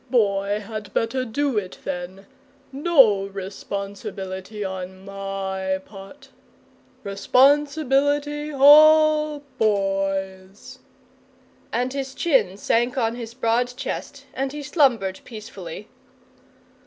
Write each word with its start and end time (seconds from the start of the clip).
Boy 0.09 0.59
had 0.61 0.91
better 0.95 1.23
do 1.23 1.59
it 1.59 1.77
then! 1.83 2.25
No 2.71 3.25
responsibility 3.27 4.65
on 4.65 5.05
my 5.05 5.79
part. 5.85 6.29
Responsibility 7.03 8.51
all 8.51 9.43
Boy's!" 9.59 10.79
And 11.71 11.93
his 11.93 12.15
chin 12.15 12.57
sank 12.57 12.97
on 12.97 13.13
his 13.13 13.35
broad 13.35 13.75
chest 13.77 14.25
and 14.33 14.51
he 14.51 14.63
slumbered 14.63 15.19
peacefully. 15.23 15.87